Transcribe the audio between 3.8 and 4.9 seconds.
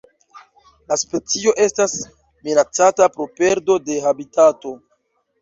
de habitato.